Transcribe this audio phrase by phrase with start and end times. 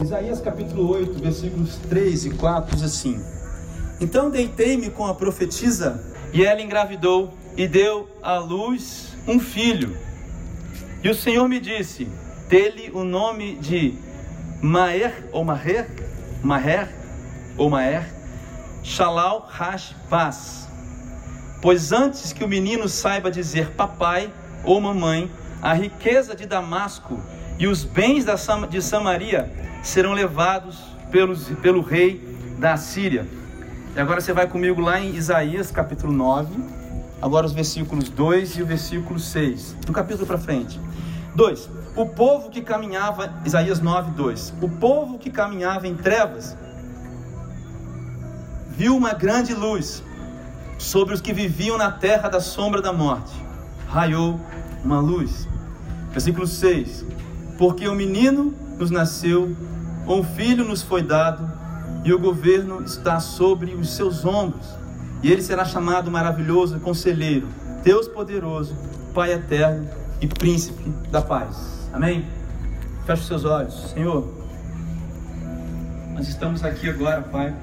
[0.00, 3.18] Isaías capítulo 8, versículos 3 e 4 diz assim:
[3.98, 6.04] Então deitei-me com a profetisa,
[6.34, 9.96] e ela engravidou e deu à luz um filho.
[11.02, 12.06] E o Senhor me disse:
[12.46, 13.94] Dele o nome de
[14.60, 15.88] Maer ou Maher,
[16.42, 16.94] Maher
[17.56, 18.06] ou Maer,
[18.82, 20.68] Shalal Hash Paz.
[21.62, 24.30] Pois antes que o menino saiba dizer papai
[24.62, 25.30] ou mamãe,
[25.62, 27.18] a riqueza de Damasco
[27.58, 28.26] e os bens
[28.68, 29.50] de Samaria
[29.86, 30.78] serão levados
[31.10, 32.20] pelos, pelo rei
[32.58, 33.26] da Síria.
[33.94, 36.52] E agora você vai comigo lá em Isaías capítulo 9,
[37.22, 39.76] agora os versículos 2 e o versículo 6.
[39.86, 40.80] No capítulo para frente.
[41.34, 41.70] 2.
[41.94, 44.54] O povo que caminhava, Isaías 9, 2.
[44.60, 46.56] O povo que caminhava em trevas
[48.68, 50.02] viu uma grande luz
[50.78, 53.32] sobre os que viviam na terra da sombra da morte.
[53.88, 54.40] Raiou
[54.84, 55.48] uma luz.
[56.10, 57.04] Versículo 6:
[57.56, 59.56] Porque o menino nos nasceu,
[60.06, 61.50] um filho nos foi dado,
[62.04, 64.66] e o governo está sobre os seus ombros.
[65.22, 67.48] E ele será chamado maravilhoso conselheiro,
[67.82, 68.74] Deus poderoso,
[69.14, 69.88] Pai eterno
[70.20, 71.88] e príncipe da paz.
[71.92, 72.26] Amém?
[73.06, 74.32] Feche os seus olhos, Senhor.
[76.14, 77.54] Nós estamos aqui agora, Pai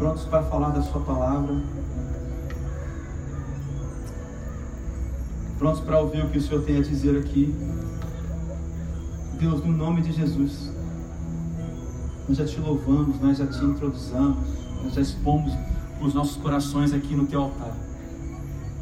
[0.00, 1.54] prontos para falar da Sua palavra,
[5.58, 7.54] prontos para ouvir o que o Senhor tem a dizer aqui.
[9.40, 10.70] Deus, no nome de Jesus,
[12.28, 14.36] nós já te louvamos, nós já te introduzamos,
[14.84, 15.54] nós já expomos
[15.98, 17.72] os nossos corações aqui no teu altar.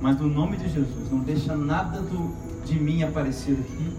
[0.00, 3.96] Mas no nome de Jesus, não deixa nada do, de mim aparecer aqui.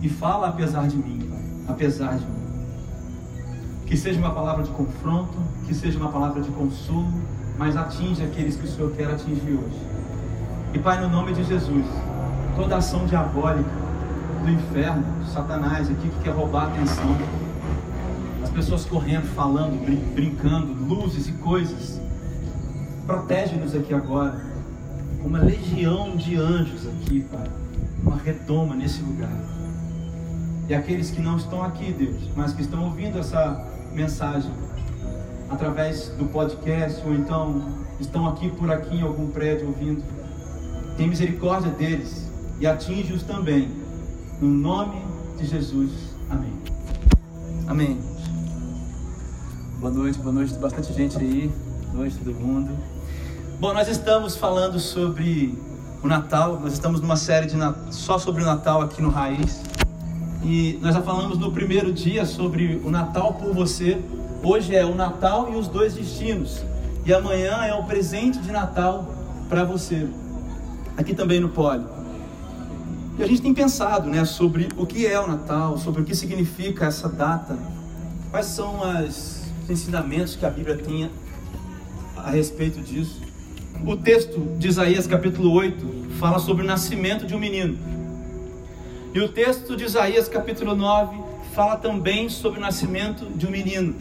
[0.00, 2.46] E fala apesar de mim, Pai, apesar de mim.
[3.84, 5.36] Que seja uma palavra de confronto,
[5.66, 7.12] que seja uma palavra de consolo,
[7.58, 9.82] mas atinge aqueles que o Senhor quer atingir hoje.
[10.72, 11.84] E Pai, no nome de Jesus,
[12.56, 13.85] toda ação diabólica
[14.46, 17.16] do inferno, Satanás aqui que quer roubar a atenção,
[18.44, 22.00] as pessoas correndo, falando, brin brincando, luzes e coisas,
[23.06, 24.40] protege-nos aqui agora,
[25.24, 27.50] uma legião de anjos aqui, Pai,
[28.00, 29.36] uma redoma nesse lugar.
[30.68, 34.52] E aqueles que não estão aqui, Deus, mas que estão ouvindo essa mensagem
[35.50, 37.62] através do podcast ou então
[37.98, 40.04] estão aqui por aqui em algum prédio ouvindo.
[40.96, 42.30] Tem misericórdia deles
[42.60, 43.85] e atinge-os também.
[44.40, 45.00] No nome
[45.38, 45.90] de Jesus.
[46.28, 46.52] Amém.
[47.66, 47.98] Amém.
[49.80, 50.52] Boa noite, boa noite.
[50.54, 51.50] Bastante gente aí.
[51.86, 52.70] Boa noite, todo mundo.
[53.58, 55.58] Bom, nós estamos falando sobre
[56.02, 56.60] o Natal.
[56.60, 57.56] Nós estamos numa série de
[57.90, 59.62] só sobre o Natal aqui no Raiz.
[60.44, 63.98] E nós já falamos no primeiro dia sobre o Natal por você.
[64.42, 66.62] Hoje é o Natal e os dois destinos.
[67.06, 69.08] E amanhã é o presente de Natal
[69.48, 70.06] para você.
[70.94, 71.95] Aqui também no Poli.
[73.18, 76.14] E a gente tem pensado né, sobre o que é o Natal, sobre o que
[76.14, 77.58] significa essa data,
[78.30, 81.10] quais são os ensinamentos que a Bíblia tem
[82.14, 83.22] a respeito disso.
[83.86, 87.78] O texto de Isaías capítulo 8 fala sobre o nascimento de um menino.
[89.14, 91.16] E o texto de Isaías, capítulo 9,
[91.54, 93.94] fala também sobre o nascimento de um menino.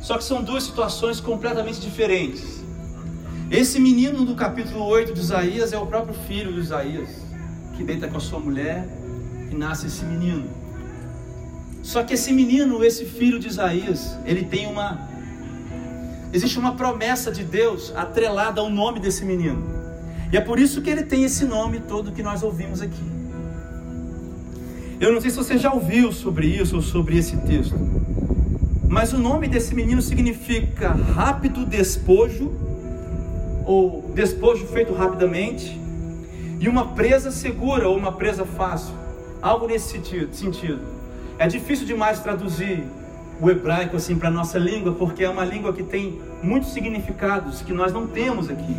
[0.00, 2.64] Só que são duas situações completamente diferentes.
[3.50, 7.23] Esse menino do capítulo 8 de Isaías é o próprio filho de Isaías,
[7.76, 8.86] que deita com a sua mulher
[9.50, 10.48] e nasce esse menino.
[11.82, 15.08] Só que esse menino, esse filho de Isaías, ele tem uma.
[16.32, 19.62] Existe uma promessa de Deus atrelada ao nome desse menino.
[20.32, 23.04] E é por isso que ele tem esse nome todo que nós ouvimos aqui.
[24.98, 27.76] Eu não sei se você já ouviu sobre isso ou sobre esse texto,
[28.88, 32.52] mas o nome desse menino significa rápido despojo,
[33.66, 35.78] ou despojo feito rapidamente,
[36.58, 38.94] e uma presa segura ou uma presa fácil,
[39.42, 40.00] algo nesse
[40.32, 40.80] sentido.
[41.38, 42.84] É difícil demais traduzir
[43.40, 47.72] o hebraico assim para nossa língua, porque é uma língua que tem muitos significados que
[47.72, 48.76] nós não temos aqui.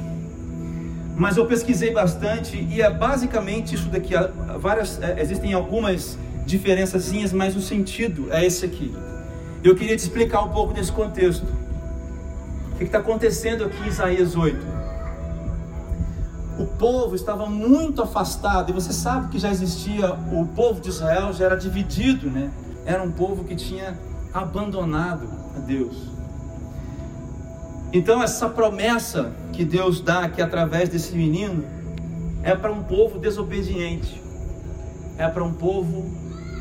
[1.18, 4.14] Mas eu pesquisei bastante e é basicamente isso daqui.
[4.60, 8.94] Várias, é, existem algumas diferençazinhas, mas o sentido é esse aqui.
[9.64, 11.46] Eu queria te explicar um pouco desse contexto.
[12.74, 14.75] O que está acontecendo aqui em Isaías 8?
[16.58, 21.34] O povo estava muito afastado, e você sabe que já existia, o povo de Israel
[21.34, 22.50] já era dividido, né?
[22.86, 24.00] Era um povo que tinha
[24.34, 25.96] abandonado a Deus.
[27.92, 31.64] Então, essa promessa que Deus dá aqui através desse menino
[32.44, 34.22] é para um povo desobediente,
[35.18, 36.06] é para um povo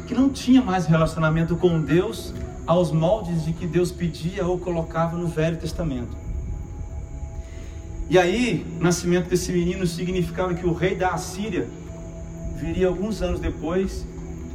[0.07, 2.33] que não tinha mais relacionamento com Deus
[2.67, 6.24] aos moldes de que Deus pedia ou colocava no Velho Testamento.
[8.09, 11.69] E aí, o nascimento desse menino significava que o rei da Assíria
[12.57, 14.07] viria alguns anos depois,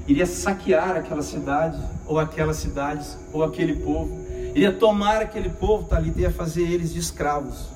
[0.08, 4.20] iria saquear aquela cidade, ou aquelas cidades, ou aquele povo,
[4.56, 7.68] iria tomar aquele povo, talita, ia fazer eles de escravos.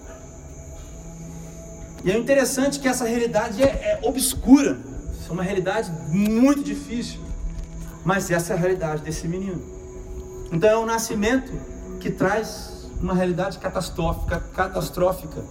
[2.04, 4.78] E é interessante que essa realidade é, é obscura,
[5.28, 7.20] é uma realidade muito difícil,
[8.04, 9.62] mas essa é a realidade desse menino.
[10.52, 11.52] Então é o nascimento
[12.00, 15.44] que traz uma realidade catastrófica, catastrófica.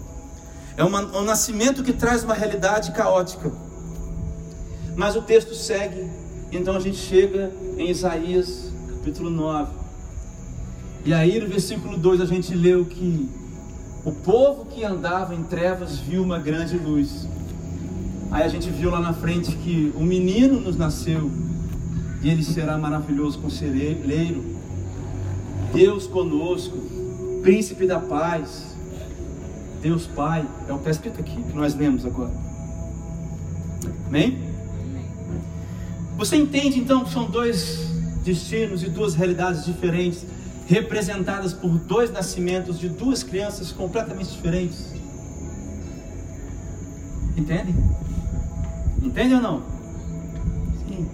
[0.77, 3.53] É uma, um nascimento que traz uma realidade caótica.
[4.97, 6.09] Mas o texto segue,
[6.51, 9.73] então a gente chega em Isaías capítulo 9.
[11.05, 13.29] E aí no versículo 2 a gente leu que
[14.05, 17.27] o povo que andava em trevas viu uma grande luz.
[18.31, 21.31] Aí a gente viu lá na frente que um menino nos nasceu
[22.23, 24.43] e ele será maravilhoso conselheiro,
[25.73, 26.77] Deus conosco,
[27.43, 28.72] príncipe da paz,
[29.83, 32.31] Deus Pai, é o que está escrito aqui que nós lemos agora.
[34.07, 34.39] Amém?
[36.17, 37.89] Você entende então que são dois
[38.23, 40.25] destinos e duas realidades diferentes
[40.69, 44.95] representadas por dois nascimentos de duas crianças completamente diferentes.
[47.37, 47.75] Entende?
[49.03, 49.63] Entende ou não?
[50.87, 51.09] Sim.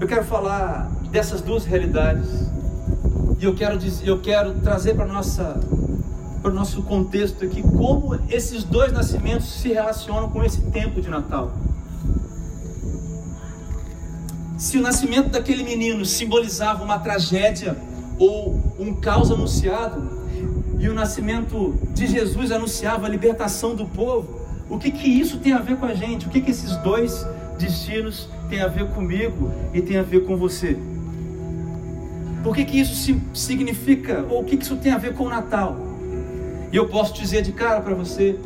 [0.00, 2.28] Eu quero falar dessas duas realidades
[3.38, 5.60] e eu quero dizer, eu quero trazer para nossa
[6.42, 11.08] para o nosso contexto aqui como esses dois nascimentos se relacionam com esse tempo de
[11.08, 11.52] Natal.
[14.58, 17.76] Se o nascimento daquele menino simbolizava uma tragédia
[18.18, 20.20] ou um caos anunciado,
[20.78, 25.52] e o nascimento de Jesus anunciava a libertação do povo, o que, que isso tem
[25.52, 26.26] a ver com a gente?
[26.26, 27.24] O que, que esses dois
[27.56, 30.76] destinos têm a ver comigo e tem a ver com você?
[32.42, 35.28] Por que, que isso significa, ou o que, que isso tem a ver com o
[35.28, 35.76] Natal?
[36.72, 38.40] E eu posso dizer de cara para você,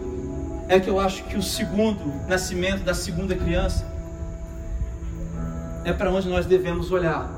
[0.69, 3.87] é que eu acho que o segundo nascimento da segunda criança
[5.85, 7.31] é para onde nós devemos olhar.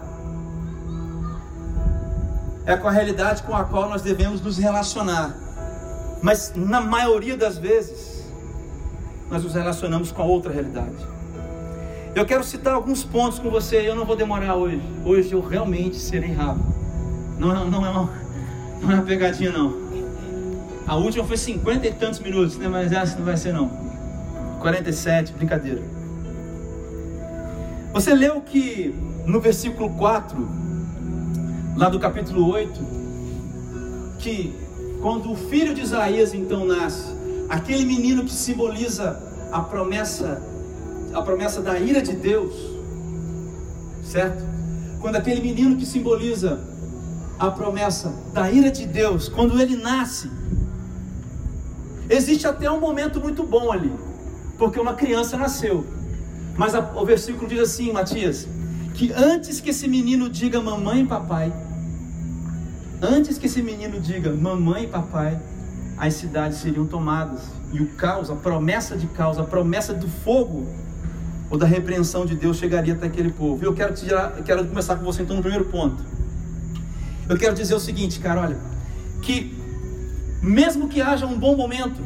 [2.65, 5.37] É com a realidade com a qual nós devemos nos relacionar.
[6.23, 8.25] Mas na maioria das vezes,
[9.31, 10.97] nós nos relacionamos com a outra realidade.
[12.15, 14.83] Eu quero citar alguns pontos com você, eu não vou demorar hoje.
[15.05, 16.65] Hoje eu realmente serei rápido.
[17.39, 18.11] Não, é, não, é, uma,
[18.81, 19.88] não é uma pegadinha, não.
[20.89, 22.67] A última foi cinquenta e tantos minutos, né?
[22.67, 23.69] mas essa não vai ser, não.
[24.59, 25.83] 47, brincadeira.
[27.93, 28.95] Você leu que
[29.27, 30.49] no versículo 4,
[31.77, 32.81] lá do capítulo 8,
[34.19, 34.55] que
[35.03, 37.15] quando o filho de Isaías então nasce,
[37.51, 40.43] aquele menino que simboliza a promessa,
[41.13, 42.55] a promessa da ira de Deus,
[44.03, 44.43] certo?
[45.03, 46.59] Quando aquele menino que simboliza
[47.39, 50.31] a promessa da ira de Deus, quando ele nasce,
[52.09, 53.93] existe até um momento muito bom ali,
[54.59, 55.87] porque uma criança nasceu.
[56.57, 58.49] Mas a, o versículo diz assim, Matias,
[58.95, 61.53] que antes que esse menino diga mamãe e papai,
[63.01, 65.41] antes que esse menino diga mamãe e papai,
[65.97, 70.67] as cidades seriam tomadas e o caos, a promessa de caos, a promessa do fogo
[71.51, 73.65] ou da repreensão de Deus chegaria até aquele povo.
[73.65, 76.05] Eu quero, tirar, quero começar com você então no primeiro ponto.
[77.29, 78.59] Eu quero dizer o seguinte, cara, olha,
[79.23, 79.58] que
[80.43, 82.01] mesmo que haja um bom momento,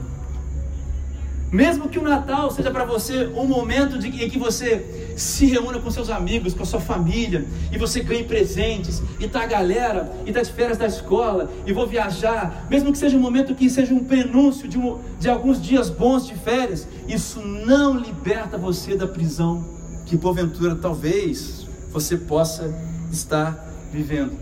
[1.52, 5.78] mesmo que o Natal seja para você um momento de, em que você se reúna
[5.78, 10.10] com seus amigos, com a sua família, e você ganhe presentes, e tá a galera,
[10.24, 13.92] e das férias da escola, e vou viajar, mesmo que seja um momento que seja
[13.92, 19.06] um prenúncio de, um, de alguns dias bons de férias, isso não liberta você da
[19.06, 19.62] prisão
[20.06, 22.74] que porventura talvez você possa
[23.10, 24.32] estar vivendo.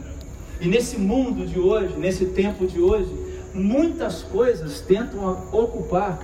[0.60, 3.10] E nesse mundo de hoje, nesse tempo de hoje,
[3.54, 6.18] muitas coisas tentam ocupar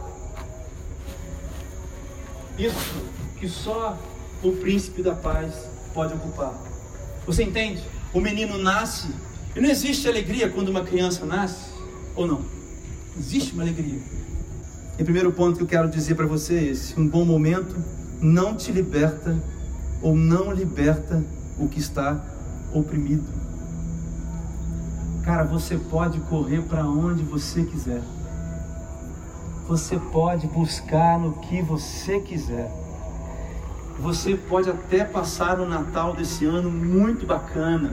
[2.58, 3.02] isso
[3.38, 3.98] que só
[4.42, 5.54] o príncipe da paz
[5.92, 6.54] pode ocupar.
[7.26, 7.82] Você entende?
[8.14, 9.08] O menino nasce
[9.54, 11.70] e não existe alegria quando uma criança nasce,
[12.14, 12.44] ou não?
[13.18, 14.00] Existe uma alegria.
[14.98, 17.76] E o primeiro ponto que eu quero dizer para você é esse: um bom momento
[18.20, 19.36] não te liberta
[20.02, 21.22] ou não liberta
[21.58, 22.24] o que está
[22.72, 23.24] oprimido.
[25.26, 28.00] Cara, você pode correr para onde você quiser
[29.68, 32.70] você pode buscar no que você quiser.
[33.98, 37.92] Você pode até passar o Natal desse ano muito bacana.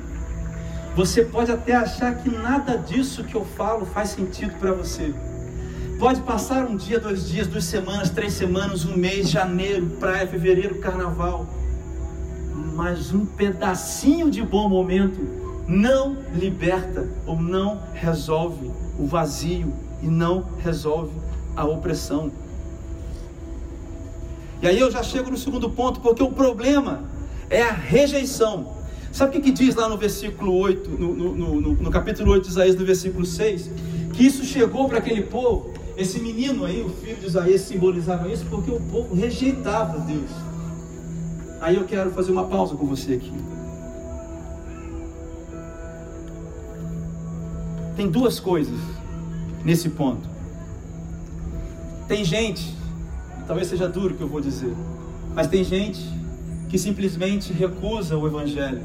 [0.95, 5.15] Você pode até achar que nada disso que eu falo faz sentido para você.
[5.97, 10.79] Pode passar um dia, dois dias, duas semanas, três semanas, um mês, janeiro, praia, fevereiro,
[10.79, 11.47] carnaval.
[12.75, 20.45] Mas um pedacinho de bom momento não liberta ou não resolve o vazio e não
[20.59, 21.13] resolve
[21.55, 22.31] a opressão.
[24.61, 27.03] E aí eu já chego no segundo ponto, porque o problema
[27.49, 28.73] é a rejeição.
[29.11, 32.43] Sabe o que, que diz lá no versículo 8, no, no, no, no capítulo 8
[32.43, 33.69] de Isaías, no versículo 6?
[34.13, 38.45] Que isso chegou para aquele povo, esse menino aí, o filho de Isaías, simbolizava isso
[38.49, 40.31] porque o povo rejeitava Deus.
[41.61, 43.31] Aí eu quero fazer uma pausa com você aqui.
[47.95, 48.79] Tem duas coisas
[49.63, 50.27] nesse ponto.
[52.07, 52.75] Tem gente,
[53.47, 54.73] talvez seja duro o que eu vou dizer,
[55.33, 56.01] mas tem gente
[56.69, 58.81] que simplesmente recusa o Evangelho.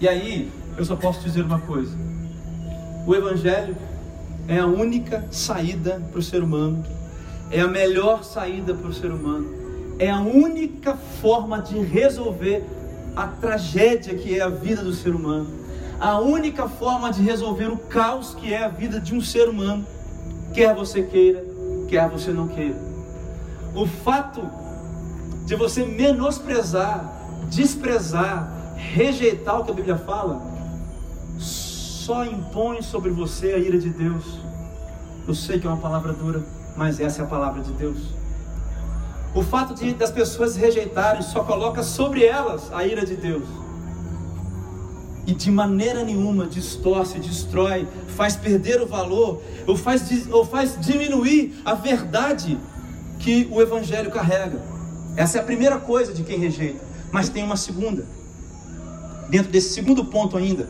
[0.00, 1.96] E aí, eu só posso dizer uma coisa:
[3.06, 3.76] o Evangelho
[4.48, 6.84] é a única saída para o ser humano,
[7.50, 9.48] é a melhor saída para o ser humano,
[9.98, 12.64] é a única forma de resolver
[13.14, 15.48] a tragédia que é a vida do ser humano,
[15.98, 19.86] a única forma de resolver o caos que é a vida de um ser humano,
[20.52, 21.44] quer você queira,
[21.88, 22.76] quer você não queira.
[23.74, 24.42] O fato
[25.44, 27.12] de você menosprezar,
[27.48, 30.42] desprezar, rejeitar o que a Bíblia fala,
[31.38, 34.24] só impõe sobre você a ira de Deus.
[35.26, 36.44] Eu sei que é uma palavra dura,
[36.76, 37.98] mas essa é a palavra de Deus.
[39.34, 43.65] O fato de das pessoas rejeitarem só coloca sobre elas a ira de Deus.
[45.26, 51.60] E de maneira nenhuma distorce, destrói, faz perder o valor, ou faz, ou faz diminuir
[51.64, 52.58] a verdade
[53.18, 54.62] que o Evangelho carrega.
[55.16, 56.84] Essa é a primeira coisa de quem rejeita.
[57.10, 58.04] Mas tem uma segunda.
[59.28, 60.68] Dentro desse segundo ponto ainda.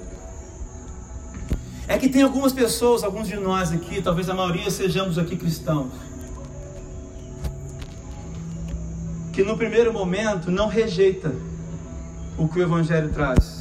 [1.88, 5.92] É que tem algumas pessoas, alguns de nós aqui, talvez a maioria sejamos aqui cristãos,
[9.32, 11.32] que no primeiro momento não rejeita
[12.36, 13.55] o que o Evangelho traz,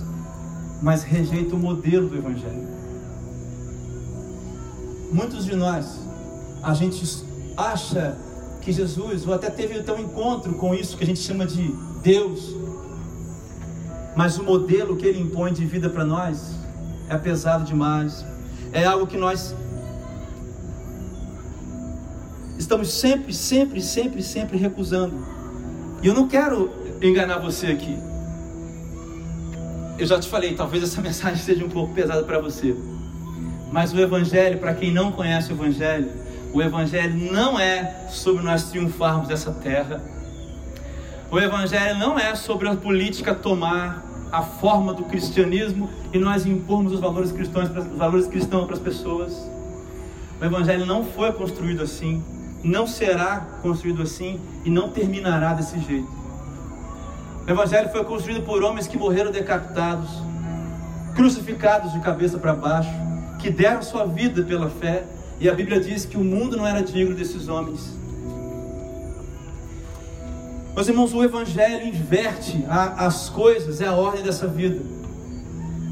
[0.85, 2.67] mas rejeita o modelo do Evangelho.
[5.11, 5.99] Muitos de nós,
[6.61, 7.25] a gente
[7.57, 8.15] acha
[8.61, 11.73] que Jesus, ou até teve até um encontro com isso que a gente chama de
[12.03, 12.55] Deus,
[14.15, 16.51] mas o modelo que ele impõe de vida para nós
[17.09, 18.23] é pesado demais,
[18.71, 19.55] é algo que nós
[22.59, 25.15] estamos sempre, sempre, sempre, sempre recusando.
[26.03, 26.69] E eu não quero
[27.01, 27.97] enganar você aqui.
[29.97, 32.75] Eu já te falei, talvez essa mensagem seja um pouco pesada para você.
[33.71, 36.09] Mas o Evangelho, para quem não conhece o Evangelho,
[36.53, 40.01] o Evangelho não é sobre nós triunfarmos dessa terra.
[41.31, 46.93] O Evangelho não é sobre a política tomar a forma do cristianismo e nós impormos
[46.93, 49.33] os valores cristãos, os valores cristãos para as pessoas.
[50.39, 52.23] O Evangelho não foi construído assim,
[52.63, 56.14] não será construído assim e não terminará desse jeito.
[57.47, 60.09] O Evangelho foi construído por homens que morreram decapitados,
[61.15, 62.89] crucificados de cabeça para baixo,
[63.39, 65.03] que deram sua vida pela fé
[65.39, 67.93] e a Bíblia diz que o mundo não era digno desses homens.
[70.73, 74.81] Meus irmãos, o Evangelho inverte a, as coisas, é a ordem dessa vida.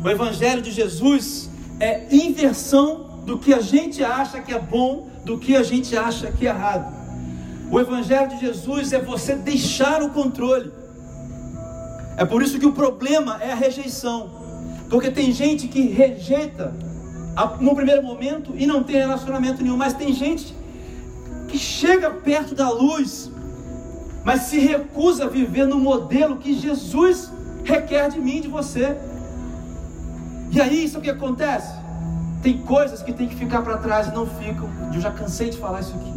[0.04, 5.38] O Evangelho de Jesus é inversão do que a gente acha que é bom, do
[5.38, 6.92] que a gente acha que é errado.
[7.72, 10.83] O Evangelho de Jesus é você deixar o controle.
[12.18, 14.30] É por isso que o problema é a rejeição.
[14.90, 16.74] Porque tem gente que rejeita
[17.60, 20.56] no primeiro momento e não tem relacionamento nenhum, mas tem gente
[21.48, 23.32] que chega perto da luz,
[24.24, 27.32] mas se recusa a viver no modelo que Jesus
[27.64, 28.96] requer de mim, de você.
[30.52, 31.74] E aí, isso é o que acontece?
[32.44, 34.70] Tem coisas que tem que ficar para trás e não ficam.
[34.94, 36.14] Eu já cansei de falar isso aqui.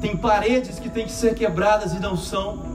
[0.00, 2.69] Tem paredes que tem que ser quebradas e não são.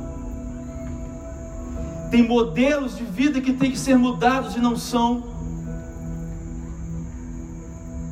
[2.10, 5.24] Tem modelos de vida que tem que ser mudados e não são.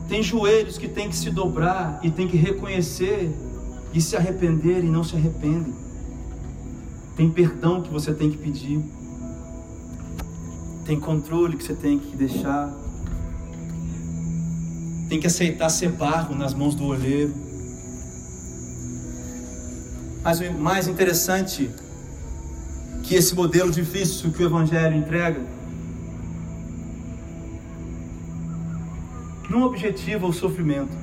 [0.08, 3.32] Tem joelhos que tem que se dobrar e tem que reconhecer
[3.94, 5.74] e se arrepender e não se arrependem.
[7.16, 8.84] Tem perdão que você tem que pedir.
[10.86, 12.74] Tem controle que você tem que deixar.
[15.08, 17.34] Tem que aceitar ser barro nas mãos do olheiro.
[20.24, 21.70] Mas o mais interessante
[23.04, 25.42] que esse modelo difícil que o Evangelho entrega
[29.50, 30.98] não objetiva o sofrimento,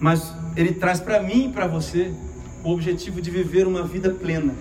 [0.00, 2.14] mas ele traz para mim e para você
[2.64, 4.54] o objetivo de viver uma vida plena.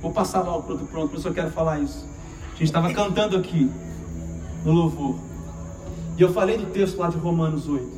[0.00, 2.06] Vou passar lá o pronto pronto, eu quero falar isso.
[2.48, 3.70] A gente estava cantando aqui
[4.64, 5.18] no louvor.
[6.16, 7.97] E eu falei do texto lá de Romanos 8.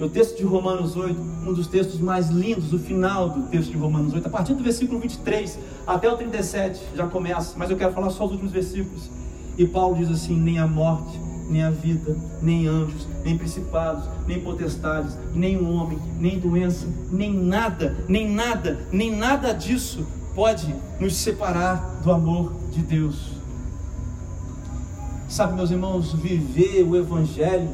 [0.00, 3.76] O texto de Romanos 8, um dos textos mais lindos, o final do texto de
[3.76, 7.92] Romanos 8, a partir do versículo 23 até o 37, já começa, mas eu quero
[7.92, 9.10] falar só os últimos versículos.
[9.56, 14.40] E Paulo diz assim: nem a morte, nem a vida, nem anjos, nem principados, nem
[14.40, 21.14] potestades, nem o homem, nem doença, nem nada, nem nada, nem nada disso pode nos
[21.16, 23.32] separar do amor de Deus.
[25.28, 27.68] Sabe, meus irmãos, viver o Evangelho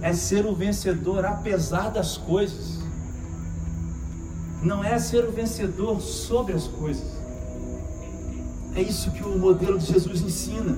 [0.00, 2.78] é ser o vencedor apesar das coisas,
[4.62, 7.18] não é ser o vencedor sobre as coisas.
[8.74, 10.76] É isso que o modelo de Jesus ensina.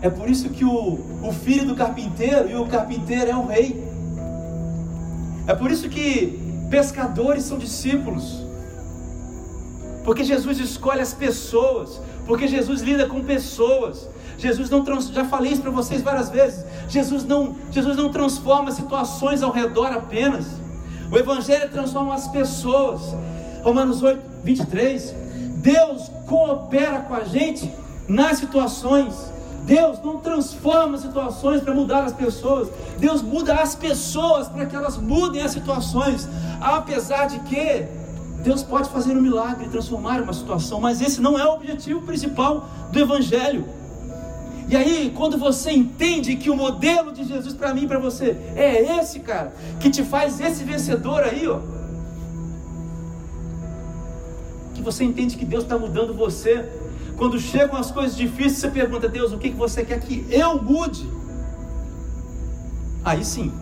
[0.00, 3.84] É por isso que o, o filho do carpinteiro e o carpinteiro é o rei.
[5.46, 6.40] É por isso que
[6.70, 8.44] pescadores são discípulos.
[10.04, 14.08] Porque Jesus escolhe as pessoas, porque Jesus lida com pessoas.
[14.38, 16.64] Jesus não trans, já falei isso para vocês várias vezes.
[16.88, 20.46] Jesus não, Jesus não transforma situações ao redor apenas.
[21.10, 23.14] O evangelho transforma as pessoas.
[23.62, 25.14] Romanos 8, 23.
[25.56, 27.72] Deus coopera com a gente
[28.08, 29.14] nas situações.
[29.64, 32.68] Deus não transforma situações para mudar as pessoas.
[32.98, 36.28] Deus muda as pessoas para que elas mudem as situações.
[36.60, 37.86] Apesar de que
[38.42, 42.68] Deus pode fazer um milagre, transformar uma situação, mas esse não é o objetivo principal
[42.92, 43.64] do Evangelho.
[44.68, 48.36] E aí, quando você entende que o modelo de Jesus para mim e para você
[48.56, 51.60] é esse, cara, que te faz esse vencedor aí, ó.
[54.74, 56.68] Que você entende que Deus está mudando você.
[57.16, 60.60] Quando chegam as coisas difíceis, você pergunta, Deus, o que, que você quer que eu
[60.60, 61.08] mude?
[63.04, 63.52] Aí sim.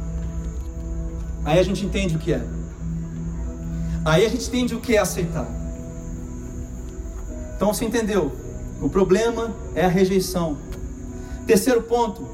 [1.44, 2.42] Aí a gente entende o que é.
[4.06, 5.46] Aí a gente entende o que é aceitar.
[7.54, 8.32] Então você entendeu?
[8.80, 10.56] O problema é a rejeição.
[11.47, 12.27] Terceiro ponto.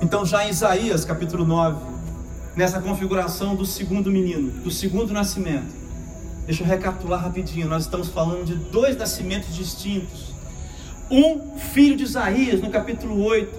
[0.00, 1.84] Então, já em Isaías capítulo 9,
[2.54, 5.74] nessa configuração do segundo menino, do segundo nascimento.
[6.46, 7.68] Deixa eu recapitular rapidinho.
[7.68, 10.32] Nós estamos falando de dois nascimentos distintos.
[11.10, 13.58] Um filho de Isaías, no capítulo 8.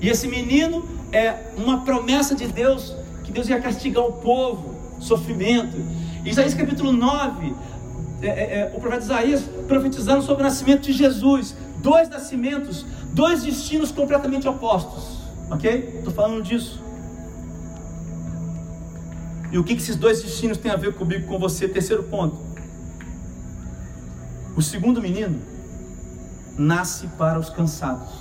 [0.00, 5.76] E esse menino é uma promessa de Deus que Deus ia castigar o povo, sofrimento.
[6.24, 7.54] Isaías capítulo 9,
[8.22, 11.54] é, é, é, o profeta Isaías profetizando sobre o nascimento de Jesus.
[11.86, 15.20] Dois nascimentos, dois destinos completamente opostos.
[15.48, 15.98] Ok?
[15.98, 16.82] Estou falando disso.
[19.52, 21.68] E o que, que esses dois destinos têm a ver comigo, com você?
[21.68, 22.36] Terceiro ponto.
[24.56, 25.40] O segundo menino
[26.58, 28.12] nasce para os cansados.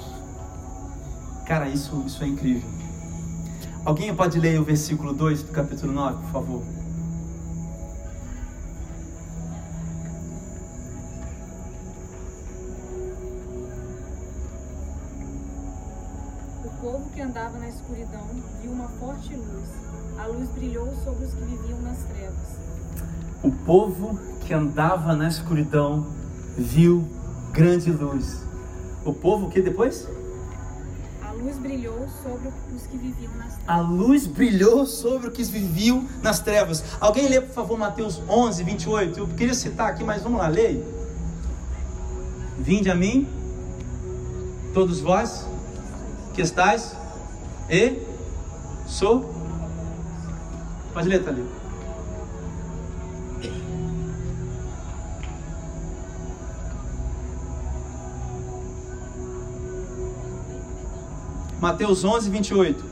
[1.48, 2.70] Cara, isso, isso é incrível.
[3.84, 6.75] Alguém pode ler o versículo 2 do capítulo 9, por favor?
[17.86, 18.28] Escuridão
[18.62, 19.70] viu uma forte luz.
[20.18, 22.58] A luz brilhou sobre os que viviam nas trevas.
[23.44, 26.08] O povo que andava na escuridão
[26.58, 27.08] viu
[27.52, 28.42] grande luz.
[29.06, 30.08] O povo que depois?
[31.36, 33.68] luz brilhou sobre os que viviam nas trevas.
[33.68, 36.84] A luz brilhou sobre os que viviam nas trevas.
[37.00, 39.20] Alguém lê, por favor, Mateus 11, 28.
[39.20, 40.84] Eu queria citar aqui, mas vamos lá, leia.
[42.58, 43.28] Vinde a mim,
[44.74, 45.46] todos vós
[46.34, 46.96] que estáis
[47.70, 48.02] e
[48.88, 49.34] sou.
[50.94, 51.48] Pode ler, Thalio.
[61.60, 62.86] Mateus 11, 28.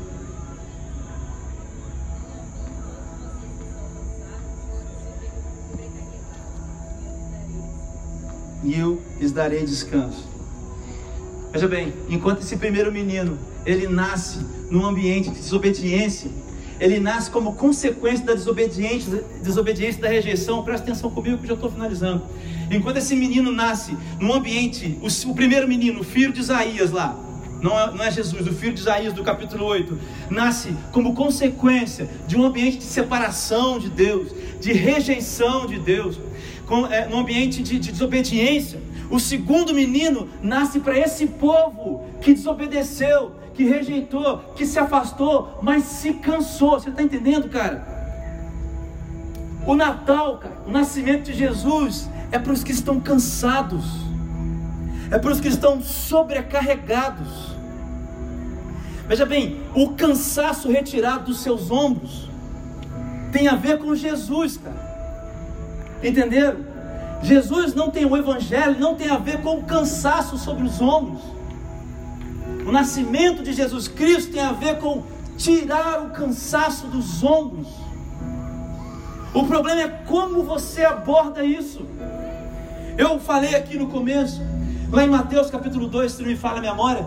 [8.64, 10.28] E eu lhes darei descanso.
[11.52, 16.30] Veja bem, enquanto esse primeiro menino, ele nasce num ambiente de desobediência,
[16.80, 20.64] ele nasce como consequência da desobediência, desobediência da rejeição.
[20.64, 22.24] Presta atenção comigo que já estou finalizando.
[22.70, 27.18] Enquanto esse menino nasce num ambiente, o, o primeiro menino, o filho de Isaías lá,
[27.62, 29.98] não é, não é Jesus, o filho de Isaías do capítulo 8,
[30.30, 36.20] nasce como consequência de um ambiente de separação de Deus, de rejeição de Deus,
[36.66, 38.82] com, é, num ambiente de, de desobediência.
[39.10, 45.84] O segundo menino nasce para esse povo que desobedeceu, que rejeitou, que se afastou, mas
[45.84, 46.80] se cansou.
[46.80, 47.86] Você está entendendo, cara?
[49.68, 53.86] O Natal, cara, o nascimento de Jesus é para os que estão cansados,
[55.12, 57.54] é para os que estão sobrecarregados.
[59.08, 62.30] Veja bem, o cansaço retirado dos seus ombros
[63.32, 64.94] tem a ver com Jesus, cara.
[66.02, 66.60] Entenderam?
[67.22, 71.22] Jesus não tem o evangelho, não tem a ver com o cansaço sobre os ombros.
[72.66, 75.04] O nascimento de Jesus Cristo tem a ver com
[75.38, 77.68] tirar o cansaço dos ombros.
[79.34, 81.86] O problema é como você aborda isso.
[82.98, 84.42] Eu falei aqui no começo
[84.94, 87.04] Lá em Mateus capítulo 2, se não me falha a memória,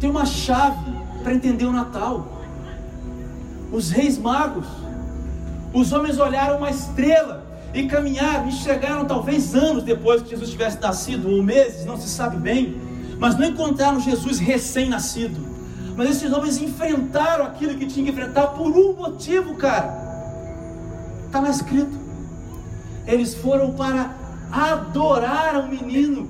[0.00, 2.42] tem uma chave para entender o Natal.
[3.70, 4.66] Os reis magos,
[5.72, 10.80] os homens olharam uma estrela e caminharam e chegaram talvez anos depois que Jesus tivesse
[10.80, 12.74] nascido, ou meses, não se sabe bem,
[13.18, 15.40] mas não encontraram Jesus recém-nascido.
[15.96, 20.06] Mas esses homens enfrentaram aquilo que tinham que enfrentar por um motivo, cara.
[21.26, 21.98] Está lá escrito.
[23.06, 24.14] Eles foram para
[24.52, 26.28] adorar o menino.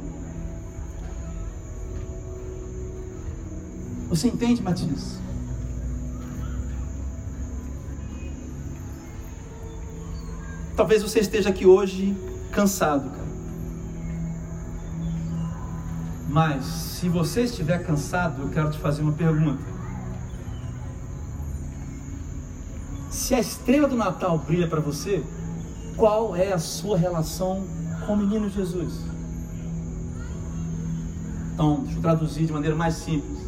[4.09, 5.19] Você entende, Matias?
[10.77, 12.17] Talvez você esteja aqui hoje
[12.53, 13.26] cansado, cara.
[16.37, 19.65] Mas se você estiver cansado, eu quero te fazer uma pergunta.
[23.11, 25.25] Se a estrela do Natal brilha para você,
[25.97, 27.65] qual é a sua relação
[28.05, 29.01] com o menino Jesus?
[31.55, 33.39] Então, deixa eu traduzir de maneira mais simples.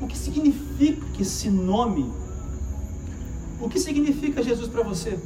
[0.00, 2.08] O que significa esse nome?
[3.60, 5.18] O que significa Jesus para você?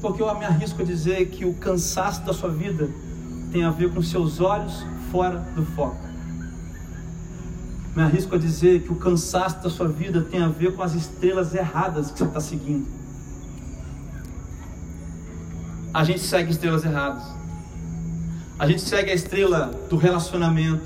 [0.00, 2.88] porque eu me arrisco a dizer que o cansaço da sua vida
[3.50, 4.86] tem a ver com seus olhos
[5.16, 5.96] fora do foco.
[7.94, 10.92] Me arrisco a dizer que o cansaço da sua vida tem a ver com as
[10.92, 12.86] estrelas erradas que você está seguindo.
[15.94, 17.22] A gente segue estrelas erradas.
[18.58, 20.84] A gente segue a estrela do relacionamento.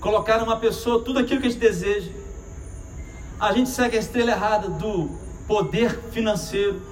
[0.00, 2.10] Colocar numa pessoa tudo aquilo que a gente deseja.
[3.38, 5.10] A gente segue a estrela errada do
[5.46, 6.82] poder financeiro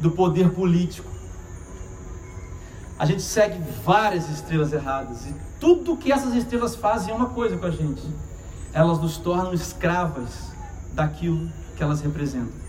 [0.00, 1.15] do poder político.
[2.98, 7.56] A gente segue várias estrelas erradas e tudo que essas estrelas fazem é uma coisa
[7.56, 8.02] com a gente:
[8.72, 10.50] elas nos tornam escravas
[10.92, 12.66] daquilo que elas representam.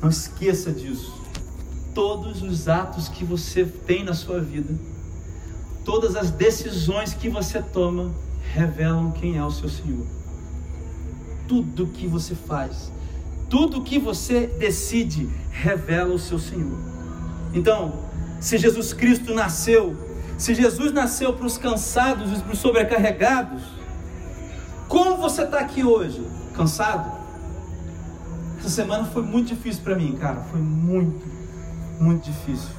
[0.00, 1.20] Não esqueça disso.
[1.94, 4.74] Todos os atos que você tem na sua vida,
[5.84, 8.10] todas as decisões que você toma,
[8.54, 10.06] revelam quem é o seu Senhor.
[11.46, 12.90] Tudo que você faz
[13.52, 16.91] tudo que você decide revela o seu Senhor.
[17.54, 17.92] Então,
[18.40, 19.96] se Jesus Cristo nasceu,
[20.38, 23.62] se Jesus nasceu para os cansados e para os sobrecarregados,
[24.88, 26.26] como você está aqui hoje?
[26.54, 27.10] Cansado?
[28.58, 30.40] Essa semana foi muito difícil para mim, cara.
[30.50, 31.26] Foi muito,
[31.98, 32.70] muito difícil.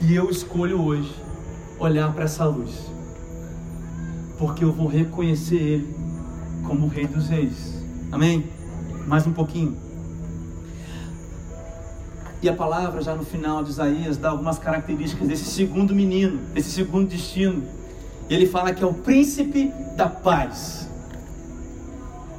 [0.00, 1.14] E eu escolho hoje
[1.78, 2.70] olhar para essa luz,
[4.38, 5.96] porque eu vou reconhecer Ele
[6.64, 7.74] como o Rei dos Reis.
[8.10, 8.50] Amém?
[9.06, 9.83] Mais um pouquinho.
[12.44, 16.72] E a palavra, já no final de Isaías, dá algumas características desse segundo menino, desse
[16.72, 17.66] segundo destino.
[18.28, 20.86] Ele fala que é o príncipe da paz.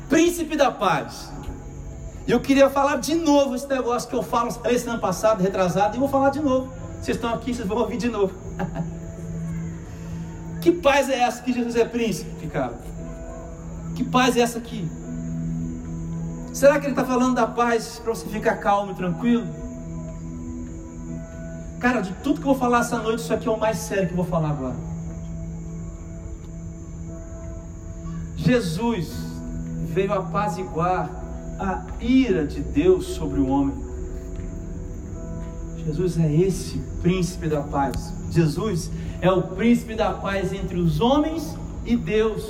[0.08, 1.32] Príncipe da paz.
[2.28, 5.96] E eu queria falar de novo esse negócio que eu falo, falei ano passado, retrasado,
[5.96, 6.72] e vou falar de novo.
[7.02, 8.32] Vocês estão aqui, vocês vão ouvir de novo.
[10.62, 12.80] que paz é essa que Jesus é príncipe, cara?
[13.96, 14.88] Que paz é essa aqui?
[16.54, 19.65] Será que ele está falando da paz para você ficar calmo e tranquilo?
[21.80, 24.08] Cara, de tudo que eu vou falar essa noite, isso aqui é o mais sério
[24.08, 24.76] que eu vou falar agora.
[28.38, 29.12] Jesus
[29.94, 31.10] veio apaziguar
[31.60, 33.76] a ira de Deus sobre o homem.
[35.86, 38.14] Jesus é esse príncipe da paz.
[38.32, 38.90] Jesus
[39.22, 42.44] é o príncipe da paz entre os homens e Deus.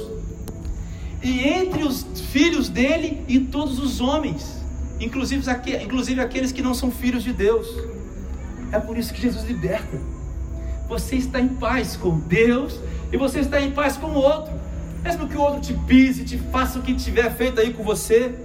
[1.22, 4.64] E entre os filhos dele e todos os homens,
[5.00, 5.50] inclusive,
[6.22, 7.68] aqueles que não são filhos de Deus.
[8.76, 9.98] É por isso que Jesus liberta.
[10.90, 12.78] Você está em paz com Deus
[13.10, 14.54] e você está em paz com o outro.
[15.02, 18.36] Mesmo que o outro te pise, te faça o que tiver feito aí com você,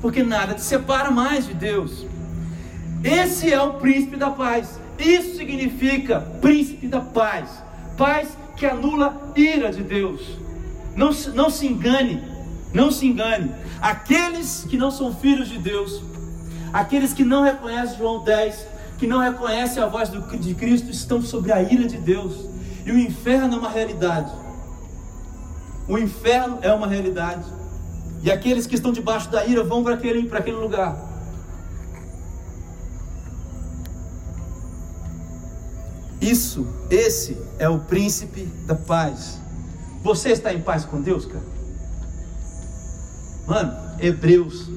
[0.00, 2.06] porque nada te separa mais de Deus.
[3.04, 4.80] Esse é o príncipe da paz.
[4.98, 7.62] Isso significa príncipe da paz.
[7.94, 10.22] Paz que anula ira de Deus.
[10.96, 12.22] Não, não se engane,
[12.72, 13.52] não se engane.
[13.82, 16.02] Aqueles que não são filhos de Deus,
[16.72, 21.22] aqueles que não reconhecem João 10, que não reconhecem a voz do, de Cristo estão
[21.22, 22.48] sobre a ira de Deus.
[22.84, 24.32] E o inferno é uma realidade.
[25.86, 27.44] O inferno é uma realidade.
[28.22, 31.06] E aqueles que estão debaixo da ira vão para aquele, para aquele lugar.
[36.20, 39.40] Isso, esse é o príncipe da paz.
[40.02, 41.58] Você está em paz com Deus, cara?
[43.46, 44.68] Mano, Hebreus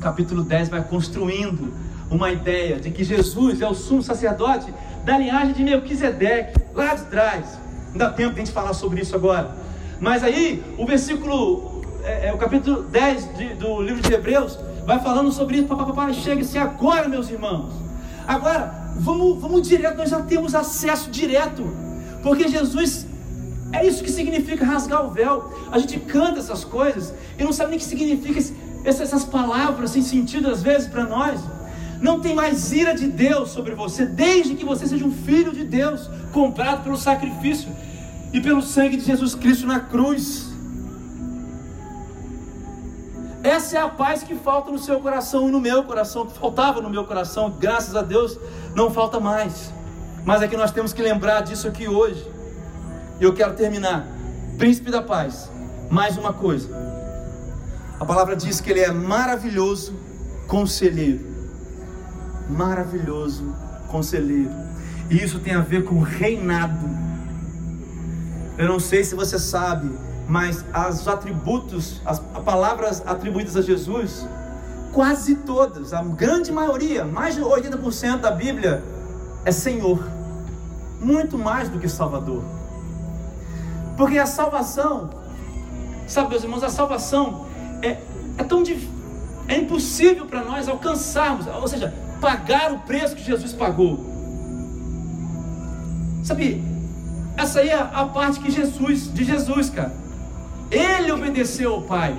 [0.00, 1.72] capítulo 10 vai construindo
[2.10, 4.72] uma ideia de que Jesus é o sumo sacerdote
[5.04, 7.58] da linhagem de Melquisedeque, lá de trás.
[7.90, 9.56] Não dá tempo de a gente falar sobre isso agora.
[10.00, 15.00] Mas aí, o versículo, é, é, o capítulo 10 de, do livro de Hebreus, vai
[15.00, 15.66] falando sobre isso.
[15.66, 17.72] Papai, chega-se agora, meus irmãos.
[18.26, 21.64] Agora, vamos, vamos direto, nós já temos acesso direto,
[22.22, 23.06] porque Jesus
[23.72, 25.52] é isso que significa rasgar o véu.
[25.70, 28.40] A gente canta essas coisas e não sabe nem o que significa
[28.84, 31.40] essas palavras sem sentido às vezes para nós.
[32.00, 35.64] Não tem mais ira de Deus sobre você, desde que você seja um filho de
[35.64, 37.68] Deus, comprado pelo sacrifício
[38.32, 40.48] e pelo sangue de Jesus Cristo na cruz.
[43.42, 46.80] Essa é a paz que falta no seu coração e no meu coração, que faltava
[46.80, 48.38] no meu coração, graças a Deus
[48.74, 49.72] não falta mais.
[50.24, 52.26] Mas é que nós temos que lembrar disso aqui hoje.
[53.20, 54.06] Eu quero terminar.
[54.58, 55.50] Príncipe da paz.
[55.90, 56.68] Mais uma coisa.
[57.98, 59.94] A palavra diz que ele é maravilhoso
[60.46, 61.27] conselheiro.
[62.48, 63.54] Maravilhoso
[63.88, 64.50] conselheiro.
[65.10, 66.88] E isso tem a ver com reinado.
[68.56, 69.90] Eu não sei se você sabe,
[70.28, 74.26] mas os atributos, as palavras atribuídas a Jesus,
[74.92, 78.82] quase todas, a grande maioria, mais de 80% da Bíblia
[79.44, 80.06] é Senhor,
[81.00, 82.42] muito mais do que Salvador.
[83.96, 85.10] Porque a salvação,
[86.06, 87.46] sabe, meus irmãos, a salvação
[87.80, 87.98] é,
[88.36, 88.90] é tão difícil,
[89.46, 94.04] é impossível para nós alcançarmos, ou seja, pagar o preço que Jesus pagou.
[96.24, 96.62] Sabe,
[97.36, 99.92] essa aí é a parte que Jesus, de Jesus, cara.
[100.70, 102.14] Ele obedeceu ao Pai.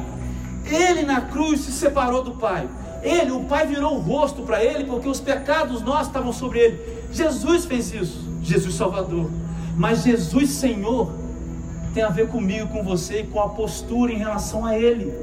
[0.65, 2.67] Ele na cruz se separou do Pai.
[3.03, 7.05] Ele, o Pai virou o rosto para ele porque os pecados nossos estavam sobre ele.
[7.11, 8.27] Jesus fez isso.
[8.41, 9.29] Jesus Salvador.
[9.75, 11.13] Mas Jesus Senhor
[11.93, 15.13] tem a ver comigo, com você e com a postura em relação a Ele.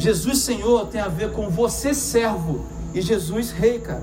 [0.00, 4.02] Jesus Senhor tem a ver com você servo e Jesus Rei, cara.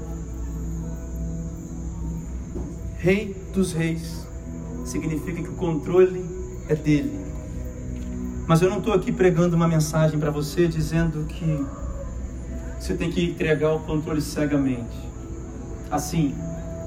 [3.00, 4.28] Rei dos Reis
[4.86, 6.24] significa que o controle
[6.70, 7.26] é dele.
[8.46, 11.66] Mas eu não estou aqui pregando uma mensagem para você dizendo que
[12.80, 15.10] você tem que entregar o controle cegamente.
[15.90, 16.36] Assim,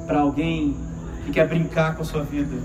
[0.07, 0.77] para alguém
[1.25, 2.57] que quer brincar com a sua vida,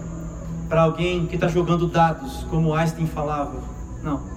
[0.70, 3.64] para alguém que está jogando dados, como Einstein falava.
[4.04, 4.35] Não.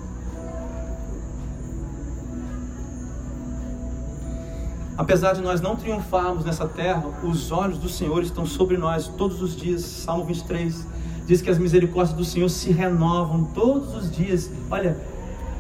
[4.99, 9.41] Apesar de nós não triunfarmos nessa terra, os olhos do Senhor estão sobre nós todos
[9.41, 9.83] os dias.
[9.83, 10.85] Salmo 23
[11.25, 14.51] diz que as misericórdias do Senhor se renovam todos os dias.
[14.69, 14.99] Olha,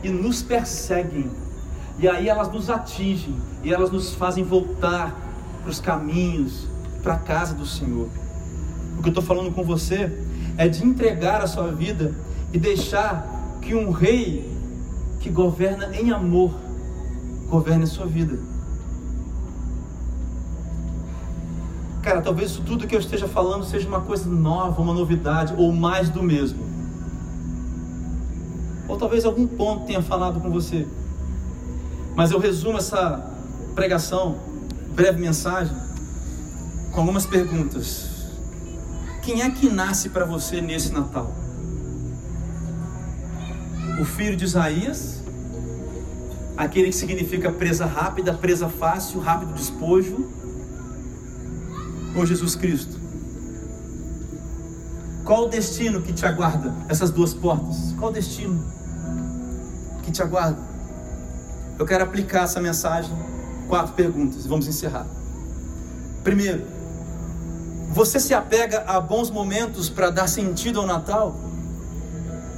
[0.02, 1.30] e nos perseguem.
[2.00, 5.16] E aí elas nos atingem e elas nos fazem voltar
[5.62, 6.66] para os caminhos,
[7.00, 8.08] para a casa do Senhor.
[8.98, 10.12] O que eu estou falando com você
[10.56, 12.12] é de entregar a sua vida
[12.52, 14.52] e deixar que um rei
[15.20, 16.52] que governa em amor
[17.48, 18.57] governe a sua vida.
[22.08, 25.70] Cara, talvez isso tudo que eu esteja falando seja uma coisa nova, uma novidade, ou
[25.70, 26.58] mais do mesmo.
[28.88, 30.88] Ou talvez algum ponto tenha falado com você.
[32.16, 33.30] Mas eu resumo essa
[33.74, 34.38] pregação,
[34.94, 35.76] breve mensagem,
[36.92, 38.08] com algumas perguntas.
[39.20, 41.30] Quem é que nasce para você nesse Natal?
[44.00, 45.22] O filho de Isaías,
[46.56, 50.37] aquele que significa presa rápida, presa fácil, rápido despojo
[52.20, 52.98] ou Jesus Cristo?
[55.24, 56.74] Qual o destino que te aguarda?
[56.88, 57.94] Essas duas portas.
[57.98, 58.64] Qual o destino
[60.02, 60.58] que te aguarda?
[61.78, 63.10] Eu quero aplicar essa mensagem.
[63.68, 64.46] Quatro perguntas.
[64.46, 65.06] Vamos encerrar.
[66.24, 66.66] Primeiro,
[67.90, 71.38] você se apega a bons momentos para dar sentido ao Natal?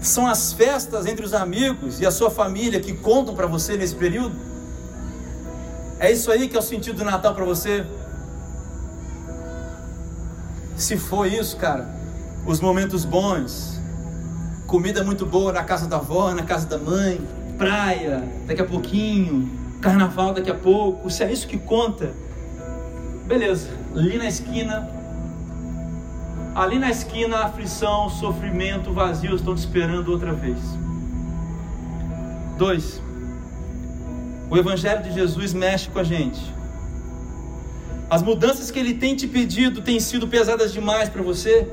[0.01, 3.95] São as festas entre os amigos e a sua família que contam para você nesse
[3.95, 4.35] período?
[5.99, 7.85] É isso aí que é o sentido do Natal para você?
[10.81, 11.87] Se for isso, cara,
[12.47, 13.79] os momentos bons,
[14.67, 17.21] comida muito boa na casa da avó, na casa da mãe,
[17.59, 22.15] praia, daqui a pouquinho, carnaval daqui a pouco, se é isso que conta,
[23.27, 24.89] beleza, ali na esquina,
[26.55, 30.59] ali na esquina, aflição, sofrimento, vazio estão te esperando outra vez.
[32.57, 33.03] Dois,
[34.49, 36.41] o Evangelho de Jesus mexe com a gente.
[38.11, 41.65] As mudanças que Ele tem te pedido têm sido pesadas demais para você?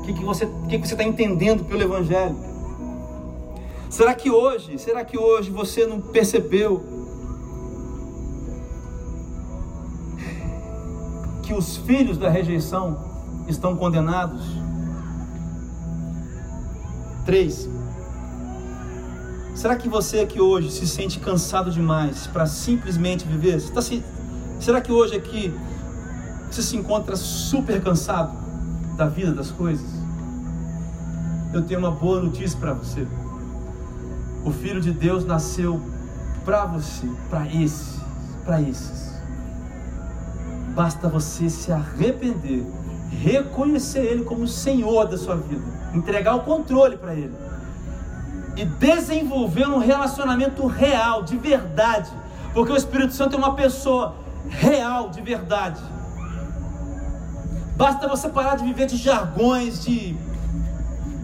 [0.00, 2.36] O que, que você está entendendo pelo Evangelho?
[3.90, 6.84] Será que hoje, será que hoje você não percebeu
[11.42, 14.42] que os filhos da rejeição estão condenados?
[17.26, 17.68] Três.
[19.60, 23.60] Será que você aqui hoje se sente cansado demais para simplesmente viver?
[23.72, 24.02] Tá se...
[24.58, 25.54] Será que hoje aqui
[26.50, 28.34] você se encontra super cansado
[28.96, 29.86] da vida, das coisas?
[31.52, 33.06] Eu tenho uma boa notícia para você.
[34.46, 35.78] O Filho de Deus nasceu
[36.42, 38.00] para você, para esses,
[38.46, 39.12] para esses.
[40.74, 42.64] Basta você se arrepender,
[43.10, 47.49] reconhecer Ele como Senhor da sua vida, entregar o controle para Ele
[48.56, 52.10] e desenvolver um relacionamento real, de verdade,
[52.52, 54.16] porque o Espírito Santo é uma pessoa
[54.48, 55.80] real, de verdade.
[57.76, 60.14] Basta você parar de viver de jargões, de,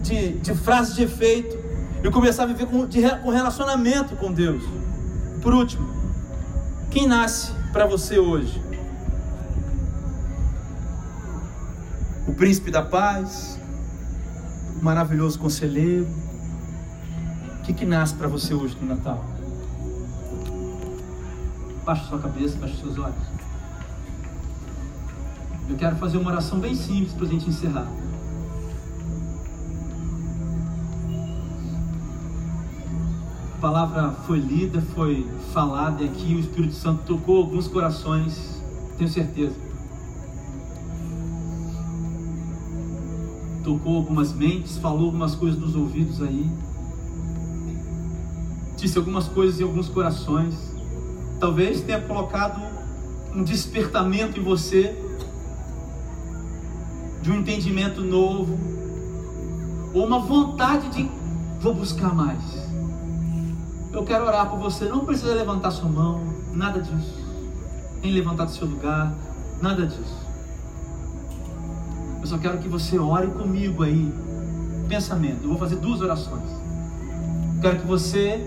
[0.01, 1.55] de, de frases de efeito
[2.03, 4.63] e começar a viver com, de, com relacionamento com Deus.
[5.41, 5.87] Por último,
[6.89, 8.61] quem nasce para você hoje?
[12.27, 13.59] O príncipe da paz,
[14.79, 16.07] o maravilhoso conselheiro.
[17.67, 19.25] Que, que nasce para você hoje no Natal?
[21.83, 23.27] Baixa sua cabeça, baixa seus olhos.
[25.67, 27.91] Eu quero fazer uma oração bem simples para a gente encerrar.
[33.53, 38.63] A palavra foi lida, foi falada e aqui o Espírito Santo tocou alguns corações,
[38.97, 39.57] tenho certeza.
[43.61, 46.49] Tocou algumas mentes, falou algumas coisas nos ouvidos aí.
[48.77, 50.55] Disse algumas coisas em alguns corações.
[51.39, 52.61] Talvez tenha colocado
[53.35, 54.95] um despertamento em você
[57.21, 58.57] de um entendimento novo
[59.93, 61.09] ou uma vontade de
[61.59, 62.39] vou buscar mais.
[63.91, 64.85] Eu quero orar por você.
[64.85, 66.21] Não precisa levantar sua mão,
[66.53, 67.15] nada disso.
[68.01, 69.13] Nem levantar do seu lugar,
[69.61, 70.27] nada disso.
[72.21, 74.13] Eu só quero que você ore comigo aí.
[74.87, 75.43] Pensamento.
[75.43, 76.49] Eu vou fazer duas orações.
[77.55, 78.45] Eu quero que você,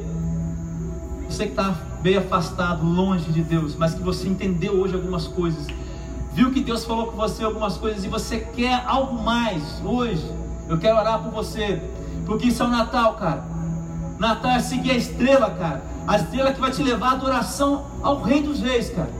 [1.30, 5.66] você que está bem afastado, longe de Deus, mas que você entendeu hoje algumas coisas,
[6.32, 10.28] viu que Deus falou com você algumas coisas e você quer algo mais hoje.
[10.68, 11.82] Eu quero orar por você,
[12.26, 13.44] porque isso é o Natal, cara.
[14.18, 15.82] Natal é seguir a estrela, cara.
[16.06, 19.10] A estrela que vai te levar à adoração ao Rei dos Reis, cara.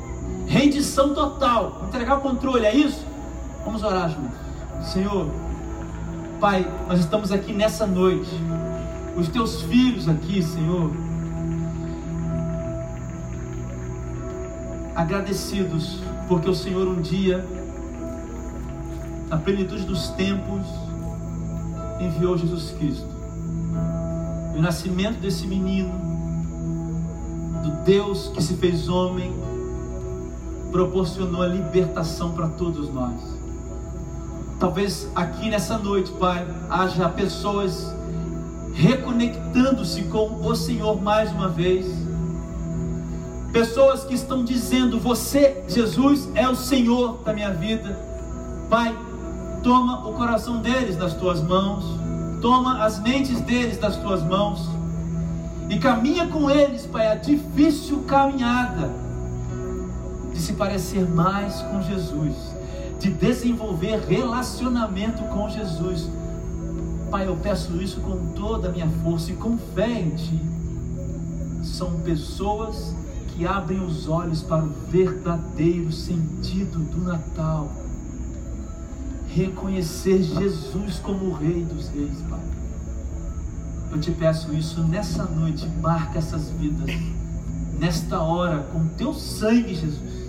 [0.47, 1.83] Rendição total.
[1.87, 3.07] Entregar o controle, é isso?
[3.65, 4.39] Vamos orar juntos.
[4.93, 5.29] Senhor,
[6.41, 8.31] Pai, nós estamos aqui nessa noite.
[9.17, 11.10] Os teus filhos aqui, Senhor.
[15.01, 17.45] Agradecidos, porque o Senhor um dia,
[19.29, 20.67] na plenitude dos tempos,
[22.01, 23.21] enviou Jesus Cristo
[24.61, 25.91] o nascimento desse menino,
[27.63, 29.33] do Deus que se fez homem,
[30.71, 33.19] proporcionou a libertação para todos nós.
[34.59, 37.91] Talvez aqui nessa noite, Pai, haja pessoas
[38.75, 41.87] reconectando-se com o Senhor mais uma vez.
[43.53, 47.99] Pessoas que estão dizendo: Você, Jesus, é o Senhor da minha vida.
[48.69, 48.97] Pai,
[49.63, 52.01] toma o coração deles nas tuas mãos
[52.41, 54.67] Toma as mentes deles das tuas mãos
[55.69, 58.91] e caminha com eles, Pai, a difícil caminhada
[60.33, 62.35] de se parecer mais com Jesus,
[62.99, 66.09] de desenvolver relacionamento com Jesus.
[67.11, 70.41] Pai, eu peço isso com toda a minha força e com fé em Ti.
[71.63, 72.95] São pessoas
[73.41, 77.73] que abrem os olhos para o verdadeiro sentido do Natal.
[79.29, 82.39] Reconhecer Jesus como o Rei dos Reis, Pai.
[83.93, 86.91] Eu te peço isso nessa noite, marca essas vidas,
[87.79, 90.29] nesta hora, com teu sangue, Jesus.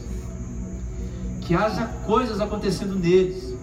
[1.42, 3.54] Que haja coisas acontecendo neles,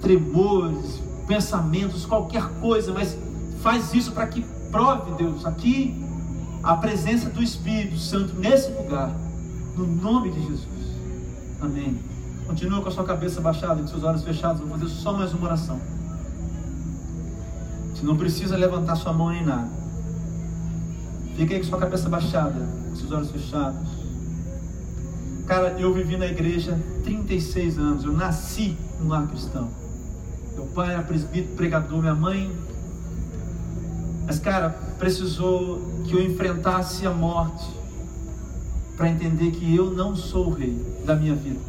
[0.00, 3.16] tremores, pensamentos, qualquer coisa, mas
[3.60, 6.04] faz isso para que prove, Deus, aqui
[6.62, 9.14] a presença do Espírito Santo nesse lugar,
[9.76, 10.68] no nome de Jesus.
[11.60, 11.98] Amém.
[12.46, 14.60] Continua com a sua cabeça baixada com seus olhos fechados.
[14.60, 15.80] Vou fazer só mais uma oração.
[17.94, 19.70] Você não precisa levantar sua mão nem nada.
[21.36, 22.60] Fica aí com sua cabeça baixada,
[22.90, 23.88] com seus olhos fechados.
[25.46, 28.04] Cara, eu vivi na igreja 36 anos.
[28.04, 29.68] Eu nasci no lar cristão.
[30.54, 32.50] Meu pai era presbítero, pregador, minha mãe.
[34.26, 37.68] Mas, cara, precisou que eu enfrentasse a morte
[38.96, 41.60] para entender que eu não sou o rei da minha vida.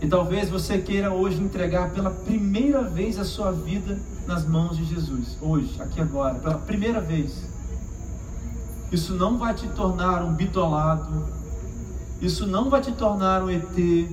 [0.00, 4.84] E talvez você queira hoje entregar pela primeira vez a sua vida nas mãos de
[4.84, 5.38] Jesus.
[5.40, 7.44] Hoje, aqui agora, pela primeira vez.
[8.90, 11.24] Isso não vai te tornar um bitolado.
[12.20, 14.08] Isso não vai te tornar um ET.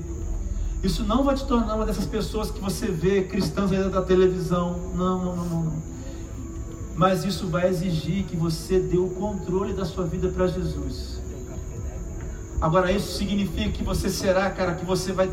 [0.82, 4.80] Isso não vai te tornar uma dessas pessoas que você vê cristãs ainda da televisão.
[4.96, 5.89] Não, não, não, não, não.
[7.00, 11.18] Mas isso vai exigir que você dê o controle da sua vida para Jesus.
[12.60, 15.32] Agora isso significa que você será, cara, que você vai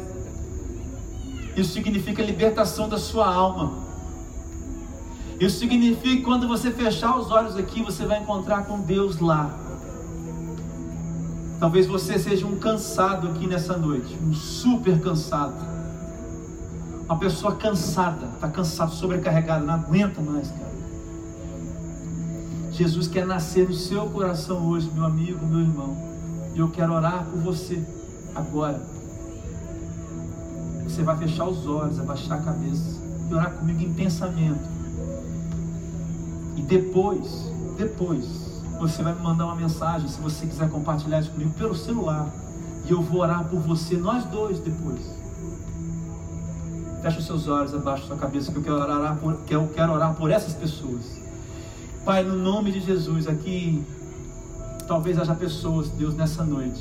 [1.57, 3.79] isso significa libertação da sua alma.
[5.41, 9.53] Isso significa que quando você fechar os olhos aqui, você vai encontrar com Deus lá.
[11.59, 15.57] Talvez você seja um cansado aqui nessa noite, um super cansado.
[17.07, 20.76] Uma pessoa cansada, está cansado, sobrecarregado, não aguenta mais, cara.
[22.77, 25.97] Jesus quer nascer no seu coração hoje, meu amigo, meu irmão.
[26.55, 27.83] E eu quero orar por você
[28.35, 28.83] agora.
[30.85, 33.01] Você vai fechar os olhos, abaixar a cabeça
[33.31, 34.61] e orar comigo em pensamento.
[36.55, 38.27] E depois, depois,
[38.79, 42.29] você vai me mandar uma mensagem, se você quiser compartilhar isso comigo pelo celular.
[42.85, 45.01] E eu vou orar por você, nós dois depois.
[47.01, 49.67] Feche os seus olhos abaixo da sua cabeça, que eu quero orar por, que eu
[49.75, 51.26] quero orar por essas pessoas.
[52.07, 53.85] Pai, no nome de Jesus, aqui
[54.87, 56.81] talvez haja pessoas, Deus, nessa noite,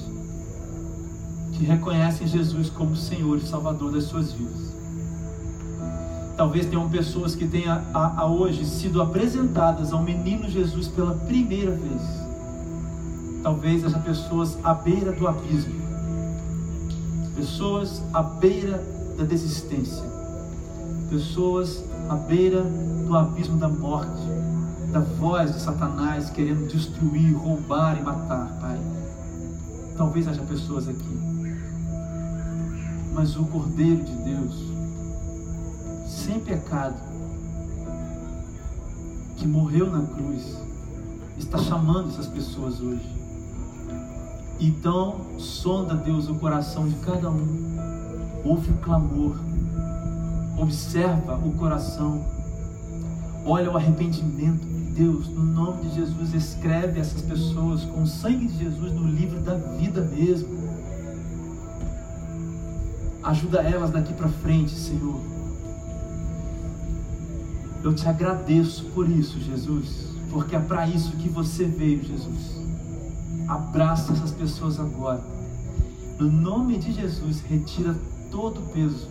[1.53, 4.75] que reconhecem Jesus como Senhor e Salvador das suas vidas.
[6.37, 11.71] Talvez tenham pessoas que tenham a, a hoje sido apresentadas ao menino Jesus pela primeira
[11.71, 12.01] vez.
[13.41, 15.73] Talvez haja pessoas à beira do abismo,
[17.35, 18.77] pessoas à beira
[19.17, 20.03] da desistência,
[21.09, 24.21] pessoas à beira do abismo da morte
[24.95, 28.79] da voz de Satanás querendo destruir, roubar e matar, Pai.
[29.97, 31.19] Talvez haja pessoas aqui,
[33.13, 34.55] mas o Cordeiro de Deus,
[36.07, 36.95] sem pecado,
[39.35, 40.57] que morreu na cruz,
[41.37, 43.13] está chamando essas pessoas hoje.
[44.61, 47.75] Então, sonda Deus o coração de cada um,
[48.45, 49.35] ouve o clamor,
[50.57, 52.25] observa o coração,
[53.45, 58.63] olha o arrependimento Deus, no nome de Jesus, escreve essas pessoas com o sangue de
[58.63, 60.47] Jesus no livro da vida mesmo.
[63.21, 65.19] Ajuda elas daqui para frente, Senhor.
[67.83, 72.55] Eu te agradeço por isso, Jesus, porque é para isso que você veio, Jesus.
[73.49, 75.21] Abraça essas pessoas agora.
[76.17, 77.93] No nome de Jesus, retira
[78.31, 79.09] todo o peso,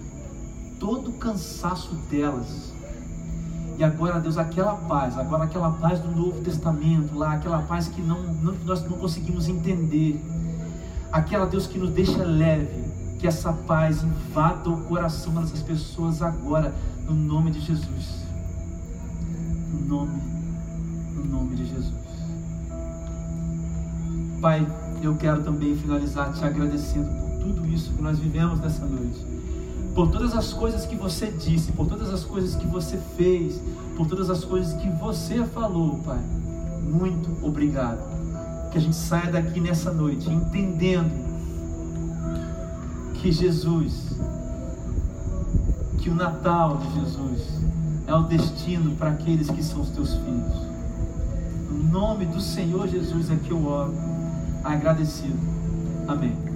[0.80, 2.72] todo o cansaço delas
[3.76, 8.00] e agora, Deus, aquela paz, agora aquela paz do Novo Testamento, lá, aquela paz que
[8.00, 10.22] não, não, nós não conseguimos entender,
[11.10, 12.84] aquela Deus que nos deixa leve,
[13.18, 16.72] que essa paz invada o coração dessas pessoas agora,
[17.04, 18.24] no nome de Jesus.
[19.72, 20.22] No nome,
[21.16, 21.94] no nome de Jesus.
[24.40, 24.64] Pai,
[25.02, 29.33] eu quero também finalizar te agradecendo por tudo isso que nós vivemos nessa noite
[29.94, 33.60] por todas as coisas que você disse, por todas as coisas que você fez,
[33.96, 36.20] por todas as coisas que você falou, Pai.
[36.82, 38.00] Muito obrigado.
[38.70, 41.12] Que a gente saia daqui nessa noite entendendo
[43.14, 44.16] que Jesus,
[45.98, 47.40] que o Natal de Jesus
[48.06, 50.64] é o destino para aqueles que são os teus filhos.
[51.70, 53.94] No nome do Senhor Jesus é que eu oro,
[54.64, 55.38] agradecido.
[56.08, 56.53] Amém.